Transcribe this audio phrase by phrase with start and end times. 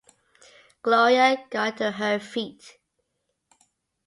[0.81, 2.79] Gloria got to her feet.